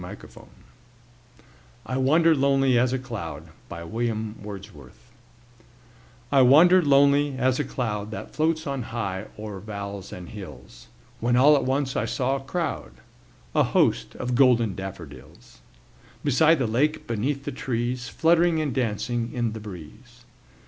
[0.01, 0.71] William Wordsworth
[1.85, 3.49] I Wandered Lonely As a Cloud
[6.31, 10.87] I WANDERED lonely as a cloud That floats on high o'er vales and hills,
[11.19, 12.93] When all at once I saw a crowd,
[13.53, 15.59] A host, of golden daffodils;
[16.23, 20.25] Beside the lake, beneath the trees, Fluttering and dancing in the breeze.